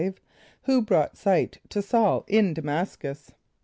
[0.35, 3.33] = Who brought sight to S[a:]ul in D[+a] m[)a]s´cus?